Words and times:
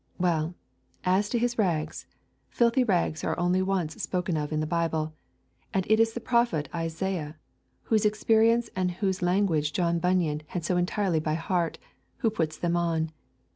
Well, 0.17 0.55
as 1.03 1.29
to 1.29 1.37
his 1.37 1.59
rags: 1.59 2.07
filthy 2.49 2.83
rags 2.83 3.23
are 3.23 3.37
only 3.39 3.61
once 3.61 4.01
spoken 4.01 4.35
of 4.35 4.51
in 4.51 4.59
the 4.59 4.65
Bible, 4.65 5.13
and 5.75 5.85
it 5.91 5.99
is 5.99 6.13
the 6.13 6.19
prophet 6.19 6.67
Isaiah, 6.73 7.35
whose 7.83 8.03
experience 8.03 8.67
and 8.75 8.89
whose 8.93 9.21
language 9.21 9.73
John 9.73 9.99
Bunyan 9.99 10.41
had 10.47 10.65
so 10.65 10.75
entirely 10.75 11.19
by 11.19 11.35
heart, 11.35 11.77
who 12.17 12.31
puts 12.31 12.57
them 12.57 12.75
on. 12.75 13.11